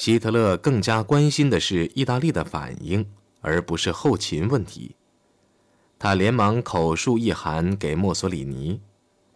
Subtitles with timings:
[0.00, 3.04] 希特勒更加关心的是意大利的反应，
[3.42, 4.96] 而不是后勤问题。
[5.98, 8.80] 他连忙口述一函给墨索里尼，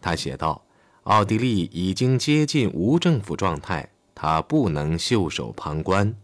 [0.01, 0.65] 他写道
[1.05, 6.15] ：“奥地利已经接近无政府状态，他不能袖手旁观。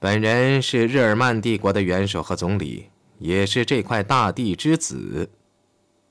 [0.00, 2.86] 本人是日耳曼帝国的元首和总理，
[3.20, 5.30] 也是这块大地之子。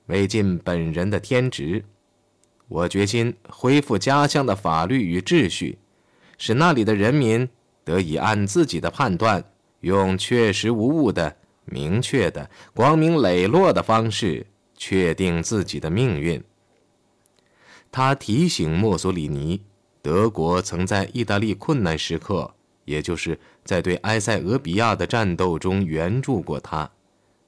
[0.06, 1.84] 为尽本人的天职，
[2.68, 5.78] 我决心恢复家乡的法律与秩序。”
[6.44, 7.48] 使那里的人民
[7.84, 9.44] 得以按自己的判断，
[9.78, 14.44] 用确实无误的、明确的、光明磊落的方式
[14.76, 16.42] 确定自己的命运。
[17.92, 19.62] 他提醒墨索里尼，
[20.02, 22.52] 德国曾在意大利困难时刻，
[22.86, 26.90] 也就是在对埃塞俄比亚的战斗中援助过他。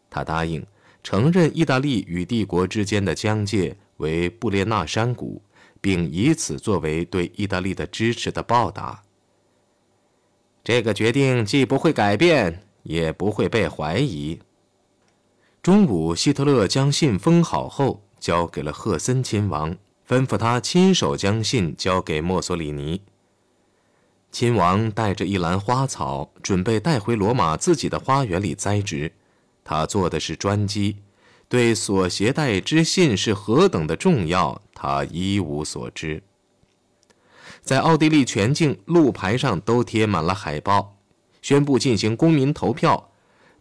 [0.08, 0.64] 他答应
[1.02, 5.42] 承认意大利与帝国之间的疆界为布列纳山谷。
[5.84, 9.02] 并以此作为对意大利的支持的报答。
[10.64, 14.40] 这个决定既不会改变，也不会被怀疑。
[15.62, 19.76] 中午，希特勒将信封好后交给了赫森亲王，
[20.08, 23.02] 吩咐他亲手将信交给墨索里尼。
[24.32, 29.12] 亲王带着一篮花草，准备带回罗马自己的花园里栽植。
[29.62, 30.96] 他坐的是专机。
[31.48, 36.22] 对所携带之信是何等的重要，他一无所知。
[37.62, 40.96] 在奥地利全境路牌上都贴满了海报，
[41.40, 43.10] 宣布进行公民投票。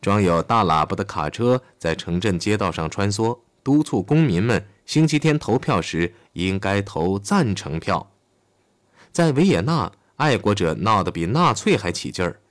[0.02, 8.12] 装有大喇叭的卡车在城镇街道上穿梭，督促公民们星期天投票时应该投赞成票。
[9.14, 12.42] 在维也纳，爱国者闹得比纳粹还起劲儿，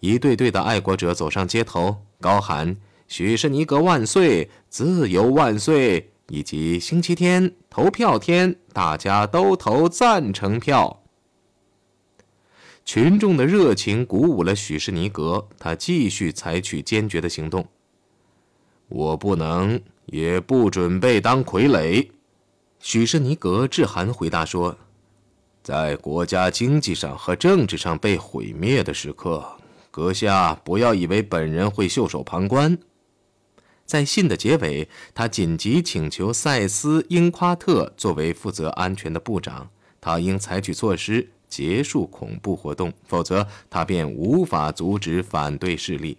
[0.00, 2.76] 一队队的爱国者走上街头，高喊。
[3.12, 6.12] 许士尼格万岁，自由万岁！
[6.28, 11.02] 以及星期天投票天，大家都投赞成票。
[12.86, 17.66] 群众的热情鼓舞了许士尼格，他继续采取坚决的行动。
[18.88, 22.08] 我不能，也不准备当傀儡。
[22.78, 24.74] 许士尼格致函回答说
[25.62, 29.44] ：“在国家经济上和政治上被毁灭的时刻，
[29.90, 32.74] 阁下不要以为本人会袖手旁观。”
[33.84, 39.70] 在信的结尾，他紧急请求塞斯·英夸特作为负责安全的部长，
[40.00, 46.16] 他应采取措施结束恐怖活动，否则他便无法阻止反对势力。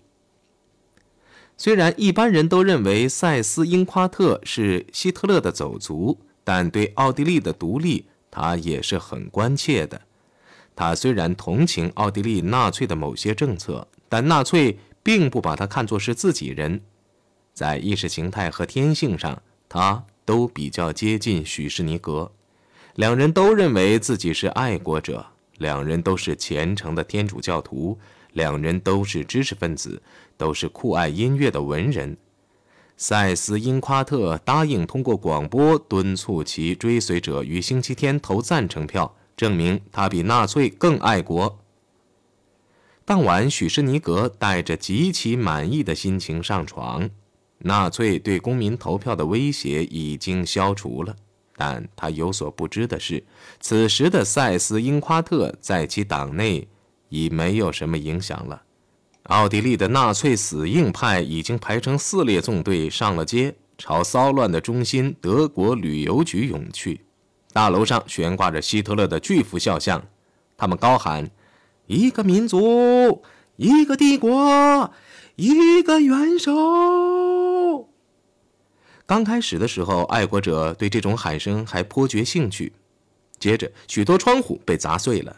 [1.58, 10.02] 虽然一般人都认为塞斯·英夸特是希特勒的走卒，但对奥地利的独立，他也是很关切的。
[10.76, 16.82] 他虽然同情奥地利纳粹的某些政策，但纳粹并不把他看作是自己人。
[17.54, 22.32] 在意识形态和天性上，他都比较接近许士尼格。
[22.96, 25.26] 两人都认为自己是爱国者，
[25.58, 27.98] 两人都是虔诚的天主教徒，
[28.34, 30.02] 两人都是知识分子，
[30.36, 32.18] 都是酷爱音乐的文人。
[32.96, 41.60] 塞斯·因夸特答应通过广播敦促其追随者于星期天投赞成票，证明他比纳粹更爱国。
[43.04, 47.10] 当晚，许士尼格带着极其满意的心情上床。
[47.60, 51.16] 纳粹对公民投票的威胁已经消除了，
[51.56, 53.24] 但他有所不知的是，
[53.60, 56.68] 此时的塞斯·英夸特在其党内
[57.10, 58.62] 已没有什么影响了。
[59.24, 67.00] 奥地利的纳粹死硬派已经排成四列纵队上了街，朝骚乱的中心德国旅游局涌去。
[67.54, 70.04] 大楼上悬挂着希特勒的巨幅肖像，
[70.58, 71.30] 他们高喊
[71.88, 73.24] ：“一个民族，
[73.56, 74.92] 一个帝国，
[75.38, 76.52] 一个元首。”
[79.06, 82.72] 刚开始的时候，爱国者对这种喊声还颇觉兴趣。
[83.38, 85.36] 接着，许多窗户被砸碎了，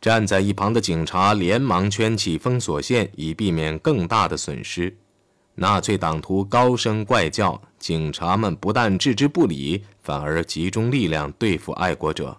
[0.00, 4.96] 站在一旁的警察连忙圈起封锁线，以避免更大的损失。
[5.56, 12.38] 纳粹党徒高声怪叫，警察们不但置之不理，反而集中力量对付爱国者。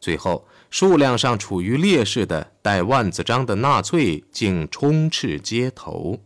[0.00, 6.20] 最后，数量上处于劣势的带万字章的纳粹竟充斥街头。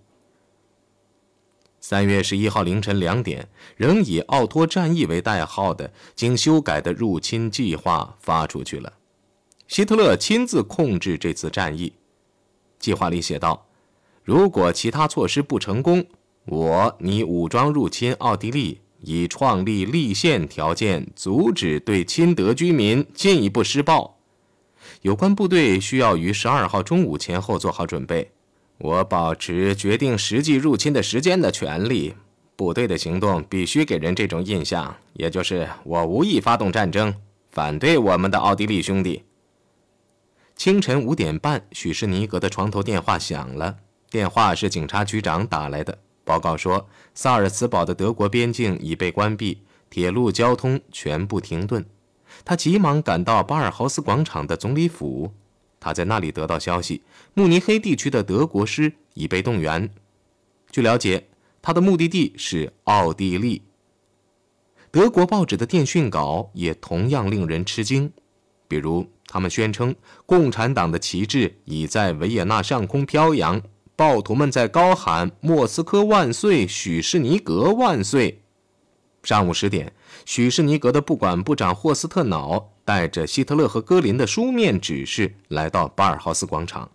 [1.80, 8.92] 三月十一号凌晨两点，仍以“奥托战役”为代号的经修改的入侵计划发出去了。
[9.66, 11.94] 希特勒亲自控制这次战役。
[12.78, 13.66] 计划里写道
[14.22, 16.04] ：“如果其他措施不成功，
[16.44, 24.18] 我拟武装入侵奥地利，以创立立宪条件，阻止对亲德居民进一步施暴。
[25.00, 28.32] 有关部队需要于十二号中午前后做好准备。”
[28.80, 32.14] 我保持决定实际入侵的时间的权利。
[32.56, 37.14] 部队的行动必须给人这种印象，也就是我无意发动战争，
[37.50, 39.22] 反对我们的奥地利兄弟。
[40.56, 43.76] 清晨五点半，许士尼格的床头电话响了。
[44.10, 51.84] 电话是警察局长打来的，报告说萨尔茨堡的德国边境已被关闭，铁路交通全部停顿。
[52.44, 55.32] 他急忙赶到巴尔豪斯广场的总理府，
[55.80, 57.02] 他在那里得到消息，
[57.34, 59.90] 慕尼黑地区的德国师已被动员。
[60.70, 61.26] 据了解，
[61.60, 63.62] 他的目的地是奥地利。
[64.92, 68.12] 德国报纸的电讯稿也同样令人吃惊，
[68.68, 69.08] 比如。
[69.32, 69.94] 他们宣称，
[70.26, 73.62] 共产党的旗帜已在维也纳上空飘扬，
[73.94, 78.42] 暴徒们在高喊“莫斯科万岁，许士尼格万岁”。
[79.22, 79.92] 上午十点，
[80.26, 86.90] 许士尼格的不管部长霍斯特瑙带着希特勒和戈林的书面指示来到巴尔豪斯广场。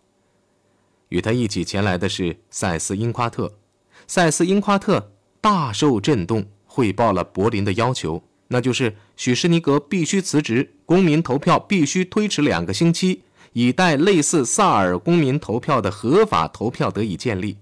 [1.07, 3.53] 与他一起前来的是塞斯因夸特。
[4.05, 8.21] 塞斯因夸特大受震动，汇报了柏林的要求。
[8.49, 17.57] 那就是许士尼格必须辞职，公民投票必须推迟两个星期，以待类似萨尔公民投票的合法投票得以建立。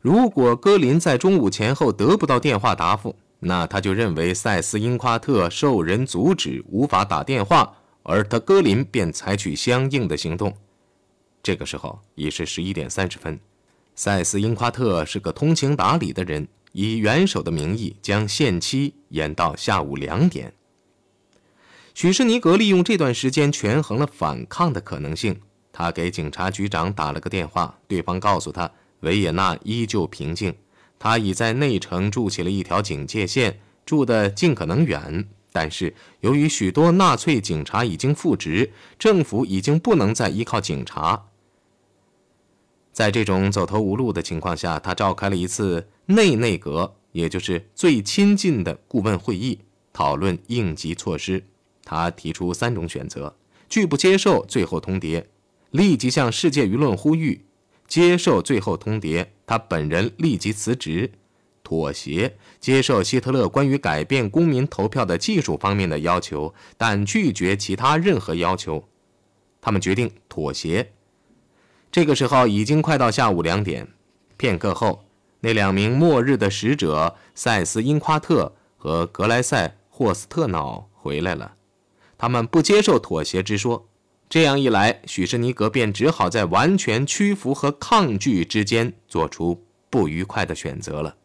[0.00, 10.54] 如果戈林在中午前后得不到电话答复，那他就认为塞斯因夸特受人阻止，无法打电话，而他戈林便采取相应的行动。
[11.42, 13.40] 这个时候已是十一点三十分，
[13.94, 16.46] 塞斯因夸特是个通情达理的人。
[16.72, 20.52] 以元首的名义将限期延到下午两点。
[21.94, 25.40] 许士尼格利用这段时间权衡了反抗的可能性。
[25.72, 28.70] 他给警察局长打了个电话，对方告诉他
[29.00, 30.54] 维也纳依旧平静，
[31.00, 35.26] 他已在内城筑起了一条警戒线，住得尽可能远。
[35.50, 41.26] 但是由于许多纳粹警察已经复职，政府已经不能再依靠警察。
[42.92, 49.60] 在这种走投无路的情况下，他召开了一次内内阁，也就是最亲近的顾问会议，
[49.92, 51.42] 讨论应急措施。
[51.82, 53.34] 他提出三种选择：
[53.68, 55.24] 拒不接受最后通牒，
[55.70, 57.40] 立即向世界舆论呼吁；
[57.90, 61.10] 接受最后通牒，他本人立即辞职；
[61.64, 68.84] 妥协，接受希特勒关于改变公民投票的技术方面的要求，但拒绝其他任何要求。
[69.60, 70.92] 他们决定妥协。
[71.90, 73.88] 这个时候已经快到下午两点，
[74.36, 75.04] 片刻后，
[75.40, 81.56] 那两名末日的使者塞斯因夸特和格莱塞霍斯特瑙回来了。
[82.16, 83.88] 他们不接受妥协之说，
[84.30, 91.16] 这样一来，许士尼格便只好在完全屈服和抗拒之间做出不愉快的选择了。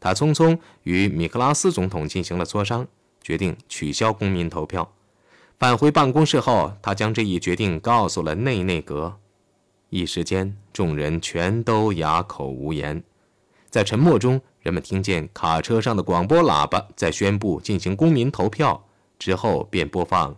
[0.00, 2.88] 他匆匆与米克拉斯总统进行了磋商，
[3.22, 4.92] 决定取消公民投票。
[5.56, 9.20] 返回办公室后，他将这一决定告诉了内内阁。
[9.90, 13.04] 一时间，众人全都哑口无言。
[13.68, 18.84] 在沉默中，人们听见卡车上的广播喇叭在宣布进行公民投票，
[19.16, 20.36] 之后便播放：“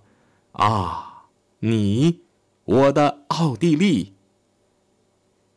[0.52, 1.11] 啊，
[1.64, 2.22] 你，
[2.64, 4.14] 我的奥地利。”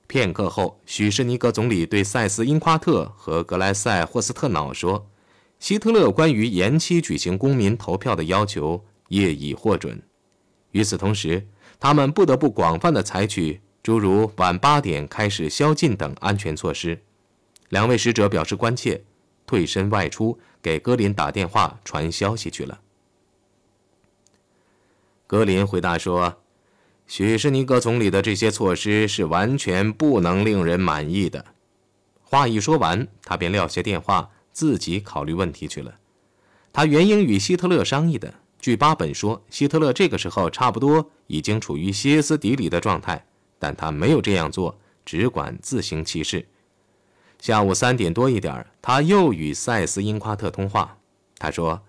[0.05, 5.09] 片刻后，许士尼格总理对塞斯因夸特和格莱塞霍斯特瑙说
[5.57, 9.99] ：“希特勒关于延期举行公民投票的要求业已获准。”
[10.73, 11.47] 与此同时，
[11.79, 13.61] 他们不得不广泛的采取。
[13.81, 17.01] 诸如晚八点开始宵禁等安全措施，
[17.69, 19.03] 两位使者表示关切，
[19.47, 22.79] 退身外出给格林打电话传消息去了。
[25.27, 26.41] 格林回答说
[27.07, 31.43] ：“许士尼格总理的这些措施是完全不能令人满意的。”
[32.21, 35.95] 话一说完，他便撂下电话，自己考虑问题去了。
[36.73, 38.33] 他原应与希特勒商议的。
[38.59, 43.25] 据巴本说，希特勒这个时候差不多已经处于歇斯底里的状态。
[43.57, 46.45] 但他没有这样做，只管自行其事。
[47.39, 50.97] 下午三点多一点，他又与塞斯因夸特通话。
[51.37, 51.81] 他说：“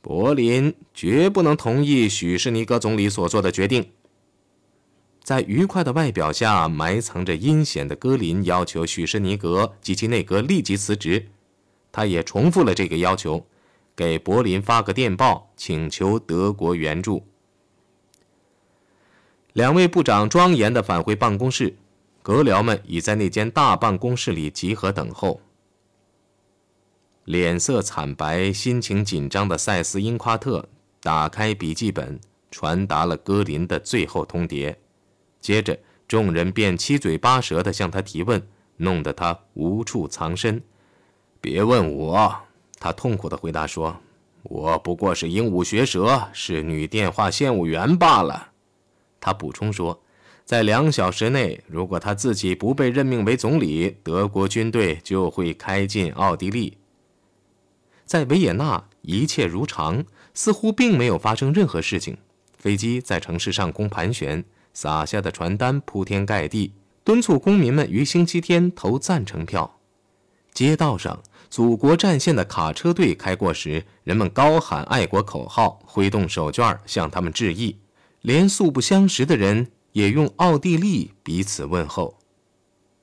[0.00, 3.90] 柏林绝不能同意许士尼格总理所做的决定。”
[5.22, 11.28] 在愉快的外表下埋藏着阴险的戈林要求许士尼格及其内阁立即辞职。
[11.92, 13.46] 他也重复了这个要求，
[13.94, 17.24] 给柏林发个电报，请求德国援助。
[19.52, 21.76] 两位部长庄严地返回办公室，
[22.22, 25.40] 阁僚们已在那间大办公室里集合等候。
[27.24, 30.68] 脸色惨白、心情紧张的塞斯因夸特
[31.00, 32.18] 打开笔记本，
[32.50, 34.74] 传达了戈林的最后通牒。
[35.40, 38.42] 接着，众人便七嘴八舌地向他提问，
[38.78, 40.62] 弄得他无处藏身。
[41.40, 42.34] 别问我，
[42.78, 43.96] 他痛苦地回答说
[44.42, 48.48] ：“我不过是鹦鹉学舌，是女电话线务员罢了。”
[49.20, 50.02] 他补充说，
[50.44, 56.76] 在两小时内，如果他自己不被任命为总理，德国军队就会开进奥地利。
[58.10, 62.18] 在维也纳，一切如常，似乎并没有发生任何事情。
[62.58, 66.72] 飞机在城市上空盘旋，撒下的传单铺天盖地，
[67.04, 69.78] 敦促公民们于星期天投赞成票。
[70.52, 77.78] 街道上，祖国战线的卡车队开过时，人们高喊爱国口号，挥动手绢向他们致意。
[78.22, 82.18] 连素不相识的人也用奥地利彼此问候。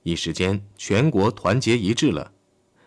[0.04, 2.34] 一时间，全国团结一致了。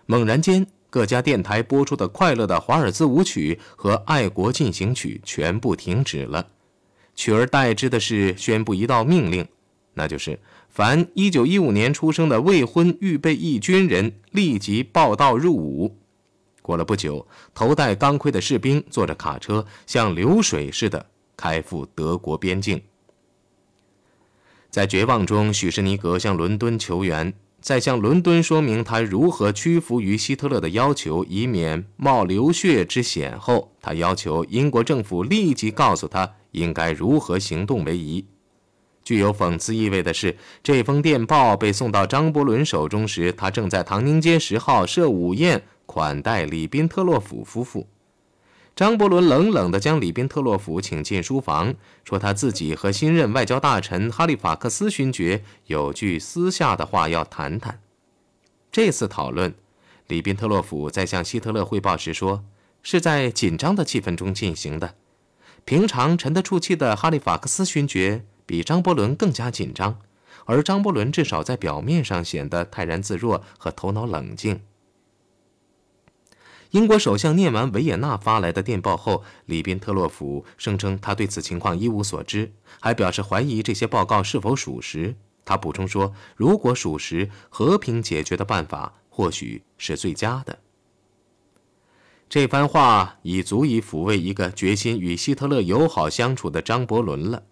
[0.05, 6.49] 猛然间，各家电台播出的快乐的华尔兹舞曲和爱国进行曲全部停止了。
[7.15, 9.47] 取而代之的是宣布一道命令，
[9.95, 15.97] 那就是凡1915年出生的未婚预备役军人立即报到入伍。
[16.63, 21.05] 过了不久，头戴钢盔的士兵坐着卡车，像流水似的
[21.37, 22.81] 开赴德国边境。
[24.71, 36.35] 在绝望中，许士尼格向伦敦求援，在向伦敦说明他如何屈服于希特勒的要求，以免冒流血之险后，他要求英国政府立即告诉他。
[36.53, 38.25] 应该如何行动为宜？
[39.05, 47.87] 具有讽刺意味的是，这封电报被送到张伯伦手中时，他正在唐宁街十号设午宴款待里宾特洛甫夫妇。
[48.77, 57.81] 张伯伦冷冷地将里宾特洛甫请进书房，说他自己和新任外交大臣哈利法克斯勋爵有句私下的话要谈谈。
[58.73, 59.55] 这次讨论，
[60.07, 62.43] 里宾特洛甫在向希特勒汇报时说，
[62.83, 64.95] 是在紧张的气氛中进行的。
[65.67, 69.99] 平常沉得住气的哈利法克斯勋爵比张伯伦更加紧张，
[70.47, 74.63] 而张伯伦至少在表面上显得泰然自若和头脑冷静。
[76.71, 85.17] 英国首相念完维也纳发来的电报后，里宾特洛甫声称他对此情况一无所知，还表示怀疑这些报告是否属实。
[85.45, 90.61] 他补充说，如果属实，和平解决的办法或许是最佳的。
[92.29, 97.43] 这番话已足以抚慰一个决心与希特勒友好相处的张伯伦了。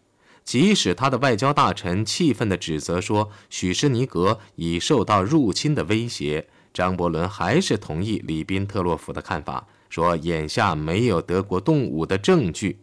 [0.45, 6.49] 即使他的外交大臣气愤地指责说许施尼格已受到入侵的威胁，
[6.79, 12.79] 张伯伦还是同意里宾特洛甫的看法，说眼下没有德国动武的证据。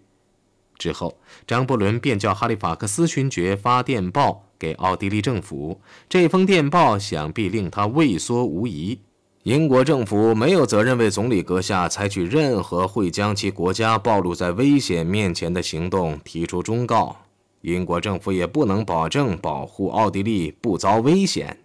[0.77, 8.99] 之后，张伯伦便叫哈利法克斯勋爵发电报给奥地利政府，这封电报想必令他畏缩无疑。
[9.43, 17.15] 英国政府没有责任为总理阁下采取任何会将其国家暴露在危险面前的行动提出忠告。
[17.61, 21.59] 英国政府也不能保证保护奥地利不遭危险。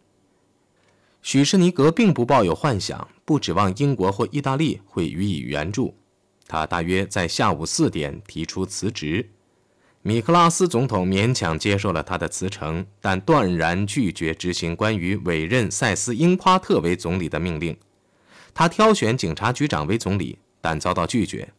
[1.22, 5.94] 许士尼格并不抱有幻想，不指望英国或意大利会予以援助。
[6.46, 9.30] 他大约在下午四点提出辞职。
[10.02, 17.76] 米克拉斯总统勉强接受了他的辞呈，但断然拒绝执行关于委任塞斯·英夸特为总理的命令。
[18.54, 21.52] 他挑选警察局长为总理，但遭到拒绝。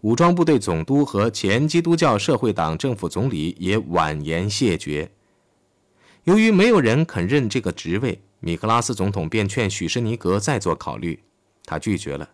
[0.00, 5.12] 武装部队总督和前基督教社会党政府总理也婉言谢绝。
[6.24, 11.22] 由于没有人肯认这个职位，米克拉斯总统便劝许施尼格再做考虑。
[11.64, 12.28] 他拒绝了。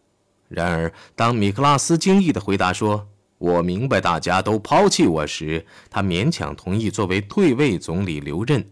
[0.49, 8.67] 然而，当米克拉斯惊异地回答说，我明白大家都抛弃我时，他勉强同意作为退位总理留任，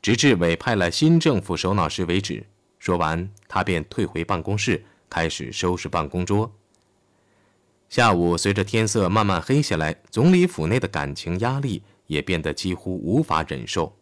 [0.00, 2.46] 直至委派了新政府首脑时为止。
[2.78, 6.50] 说完，他便退回办公室，开始收拾办公桌。
[7.88, 13.92] 下午，随着天色慢慢黑下来，总理府内的感情压力也变得几乎无法忍受。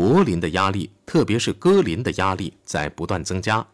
[0.00, 3.66] 柏林的压力，特别是戈林的压力，在不断增加。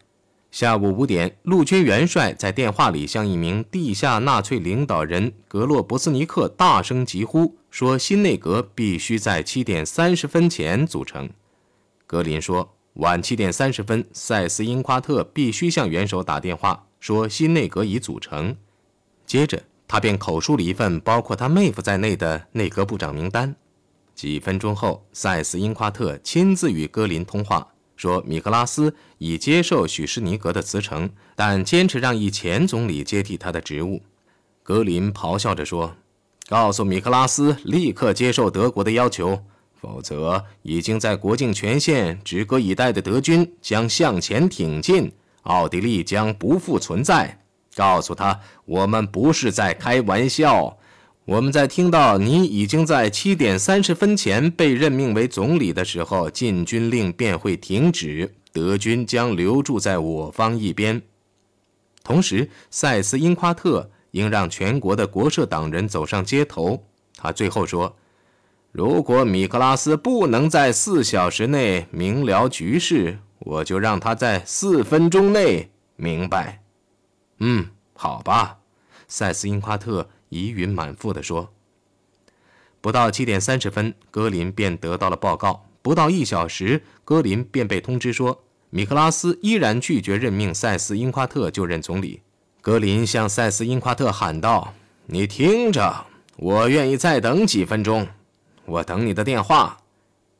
[0.50, 11.30] 下午五点，陆军元帅在电话里向一名地下纳粹领导人格洛伯斯尼克大声疾呼，说新内阁必须在七点三十分前组成。
[12.08, 18.56] 格林说，晚七点三十分，塞斯因夸特必须向元首打电话，说新内阁已组成。
[19.24, 23.54] 接着，他便口述了一份包括他妹夫在内的内阁部长名单。
[24.16, 27.68] 几分钟后，塞斯因夸特亲自与格林通话。
[27.96, 34.02] 说米克拉斯已接受许施尼格的辞呈，但坚持让一前总理接替他的职务。
[34.62, 35.94] 格林咆哮着说
[36.48, 39.42] ：“告诉米克拉斯立刻接受德国的要求，
[39.78, 47.42] 否则已经在国境全线止戈以待的德军将向前挺进，奥地利将不复存在。
[47.74, 50.78] 告诉他，我们不是在开玩笑。”
[51.26, 61.02] 我们在听到你已经在七点三十分前被任命为总理的时候，禁军令便会停止，德军将留驻在我方一边。
[62.04, 66.84] 同时，塞斯因夸特应让全国的国社党人走上街头。
[67.16, 67.96] 他最后说
[68.70, 76.62] ：“如果米克拉斯不能在四小时内明了局势，我就让他在四分钟内明白。”
[77.40, 78.58] 嗯，好吧，
[79.08, 80.08] 塞斯因夸特。
[80.28, 81.52] 疑云满腹地说
[82.80, 85.66] ：“不到七点三十分，格林便得到了报告。
[85.82, 92.22] 不到一小时，格林便被通知说，米克拉斯依然拒绝任命塞斯·因夸特就任总理。
[92.60, 94.74] 格林向塞斯·因夸特喊道
[95.06, 96.06] ：“你听着，
[96.36, 98.08] 我愿意再等几分钟，
[98.64, 99.78] 我等你的电话。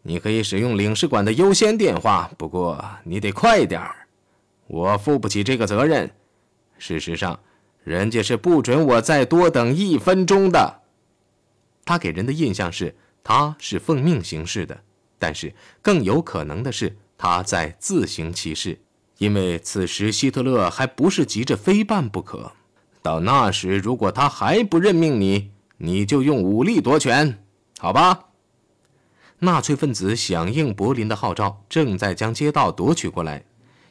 [0.03, 4.07] 你可以使用领事馆的优先电话，不过你得快点儿。
[4.67, 6.11] 我负不起这个责任。
[6.79, 7.39] 事实上，
[7.87, 10.83] 人家是不准我再多等一分钟的。”
[11.87, 14.83] 他给人的印象是他是奉命行事的。
[15.19, 18.79] 但是更有可能的是，他在自行其事，
[19.17, 22.53] 因为此时希特勒还不是急着非办不可。
[23.01, 27.43] 到那时，如果他还不任命你，你就用武力夺权，
[27.79, 28.25] 好吧？
[29.39, 33.45] 纳粹分子响应柏林的号召，正在将街道夺取过来。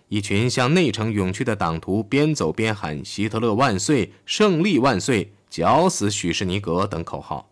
[0.08, 7.50] 一群向内城涌去的党徒边走边喊“希特勒万岁”“胜利万岁”“绞死许士尼格”等口号。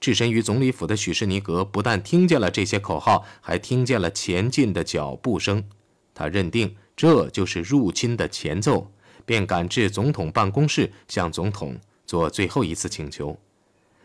[0.00, 5.64] 置身于总理府的许士尼格不但听见了这些口号，还听见了前进的脚步声。
[6.14, 8.92] 他认定这就是入侵的前奏，
[9.24, 11.76] 便赶至总统办公室，向总统
[12.06, 13.36] 做最后一次请求。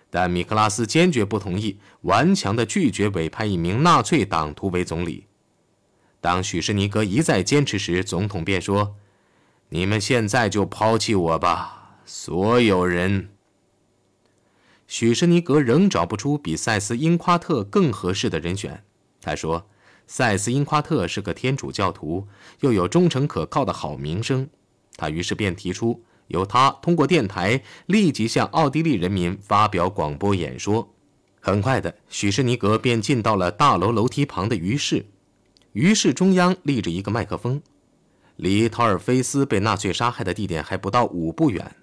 [0.10, 5.26] 但米克拉斯坚决不同意，顽强地拒绝委派一名纳粹党徒为总理。
[6.22, 8.96] 当许士尼格一再坚持时，总统便说
[9.70, 13.30] ：“你们现在就抛弃我吧，所有人。”
[14.86, 18.84] 许什尼格仍找不出比塞斯·因夸特更合适的人选。
[19.22, 19.70] 他说
[20.08, 22.28] ：“塞斯·因夸特是个天主教徒，
[22.62, 24.50] 又有忠诚可靠的好名声。”
[24.98, 30.94] 他于是便提出由他通过电台立即向奥地利人民发表广播演说。
[31.40, 35.06] 很快的，许什尼格便进到了大楼楼梯旁的鱼室。
[35.80, 37.62] 于是中央立着一个麦克风，
[38.36, 41.74] 离陶尔菲斯被纳粹杀害的地点还不到五步远。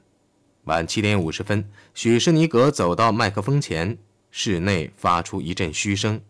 [0.65, 3.97] 晚七点五十分，许施尼格走到麦克风前，
[4.31, 6.21] 室内发出一阵嘘声。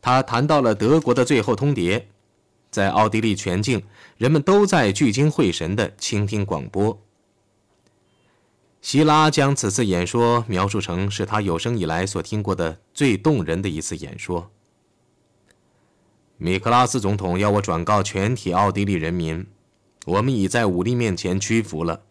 [0.00, 2.02] 他谈到了德国的最后通牒。
[2.68, 3.84] 在奥地利全境，
[4.16, 7.00] 人们都在聚精会神地倾听广播。
[8.82, 14.50] 希拉将此次演说描述成是他有生以来所听过的最动人的一次演说。
[16.38, 19.46] 米克拉斯总统要我转告全体奥地利人民：
[20.06, 22.02] 我们已在武力面前屈服了，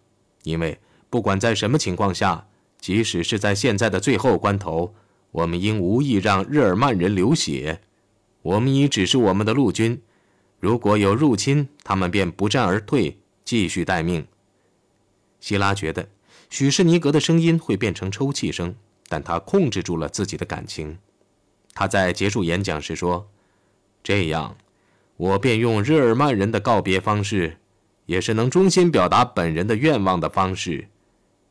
[0.44, 0.80] 因为。
[1.10, 2.48] 不管在什么情况下，
[2.82, 4.94] 即使是在现在的最后关头，
[5.32, 7.80] 我们应无意让日耳曼人流血。
[8.42, 10.02] 我们已指示我们的陆军，
[10.60, 14.28] 如果有入侵，他们便不战而退，继续待命。
[15.40, 16.10] 希拉觉得
[16.50, 18.76] 许士尼格的声音会变成抽泣声，
[19.08, 20.98] 但他控制住了自己的感情。
[21.74, 23.30] 他在结束演讲时说
[24.08, 24.56] ：“这样，
[25.18, 27.58] 我便用日耳曼人的告别方式，
[28.06, 30.88] 也是能衷心表达本人的愿望的方式。”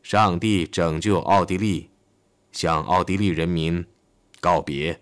[0.03, 1.90] 上帝拯救奥地利，
[2.53, 3.85] 向奥地利人民
[4.40, 4.99] 告别。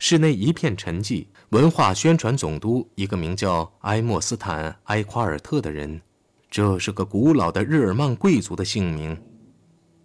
[0.00, 1.28] 室内一片沉寂。
[1.50, 6.02] 文化宣传总督，一个名叫埃莫斯坦·埃夸尔特的人，
[6.50, 9.16] 这是个古老的日耳曼贵族的姓名。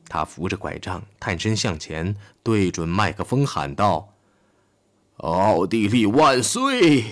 [0.07, 4.12] 他扶着拐杖，探身向前，对准麦克风喊道
[5.23, 7.05] ：“奥地利万岁！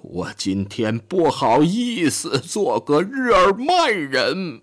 [0.00, 4.62] 我今天不好意思做个日耳曼人。”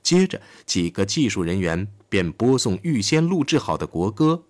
[0.00, 4.44] 接着，几个技术人员便播送预先录制好的国歌，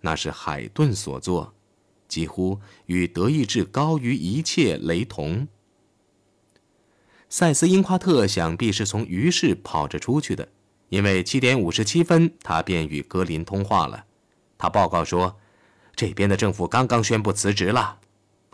[0.00, 1.52] 那是海顿所作，
[2.08, 5.46] 几乎与德意志高于一切雷同。
[7.28, 10.48] 塞斯·因夸特想必是从鱼市跑着出去的，
[10.88, 14.06] 因为七点五十七分，他便与格林通话了。
[14.56, 15.36] 他报告说，
[15.96, 17.98] 这边的政府刚刚宣布辞职了，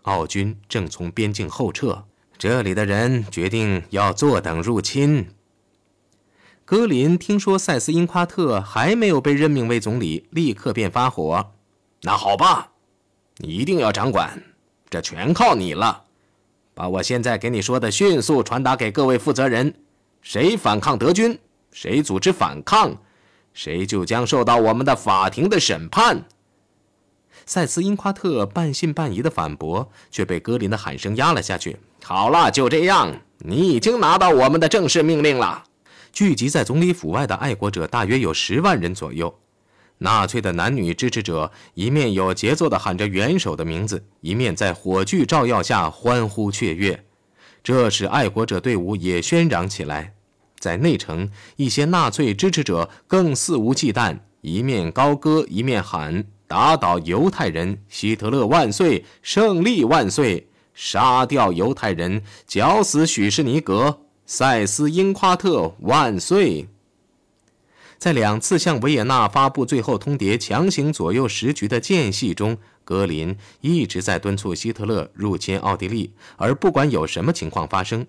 [0.02, 2.04] 奥军正从边境后撤，
[2.36, 5.28] 这里的人决定要坐等入侵。
[6.64, 11.52] 格林听说塞斯·因夸特还没有被任命为总理，立刻便发火。
[12.02, 12.70] 那好吧，
[13.38, 14.42] 你一定要掌管，
[14.88, 16.04] 这全靠你了。
[16.74, 19.74] 把我现在给你说的迅速传达给各位负责人：
[20.22, 21.38] 谁反抗德军，
[21.72, 22.96] 谁组织反抗，
[23.52, 26.24] 谁就将受到我们的法庭的审判。
[27.46, 31.76] 塞斯·因夸特半信半疑的反驳，却被格林的喊声压了下去。
[32.02, 35.64] 好了，就这样，你已经拿到我们的正式命令了。
[36.12, 39.38] 聚集在总理府外的爱国者大约有十万人左右。
[39.98, 47.04] 纳粹的男女支持者一面有节奏地喊着元首的名字，一面在火炬照耀下欢呼雀跃，
[47.62, 50.14] 这使爱国者队伍也喧嚷起来。
[50.58, 57.78] 在内城，一些纳粹支持者更肆无忌惮，一面高歌，一面喊：“打倒犹太人！
[57.88, 59.04] 希特勒万岁！
[59.22, 60.48] 胜利万岁！
[60.74, 62.24] 杀掉犹太人！
[62.44, 66.66] 绞死许士尼格！”塞斯·英夸特万岁！
[67.98, 78.04] 在两次向维也纳发布最后通牒、强行左右时局的间隙中，格林一直在敦促希特勒入侵奥地利，而不管有什么情况发生，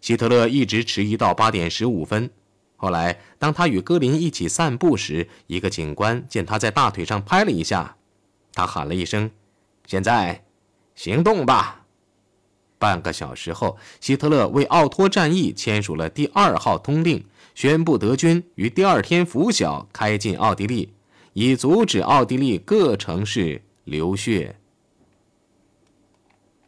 [0.00, 2.30] 希特勒一直迟疑到八点十五分。
[2.76, 7.96] 后来，当他与格林一起散步时，一个警官见他在大腿上拍了一下，
[8.52, 9.30] 他喊了一声
[9.86, 10.44] ：“现在，
[10.94, 11.86] 行动吧！”
[12.78, 20.92] 半个小时后，希特勒为奥托战役签署了第二号通令，宣布德军于第二天拂晓开进奥地利，
[21.32, 24.56] 以阻止奥地利各城市流血。